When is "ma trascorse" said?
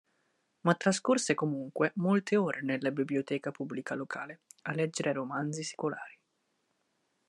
0.61-1.35